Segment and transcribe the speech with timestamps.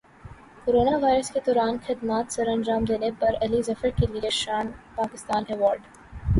[0.63, 5.81] corona virus کے دوران خدمات سرانجام دینے پر علی ظفر کیلئے شان پاکستان ایوارڈ